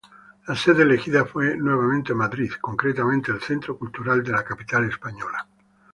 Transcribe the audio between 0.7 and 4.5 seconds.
elegida fue nuevamente Madrid; concretamente el centro cultural de la